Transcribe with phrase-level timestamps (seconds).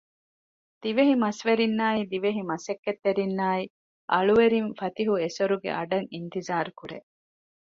[0.81, 3.63] ދިވެހި މަސްވެރިންނާއި ދިވެހި މަސައްކަތްތެރިންނާއި
[4.11, 6.97] އަޅުވެރިން ފަތިހު އެސޮރުގެ އަޑަށް އިންތިޒާރު ކުރޭ